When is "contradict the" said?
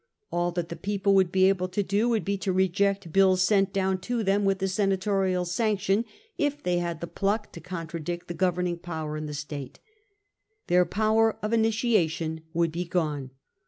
7.61-8.33